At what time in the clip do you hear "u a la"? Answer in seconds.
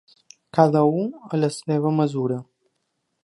1.01-1.51